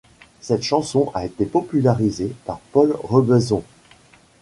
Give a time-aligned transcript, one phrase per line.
[0.39, 3.61] Cette chanson a été popularisée par Paul Robeson.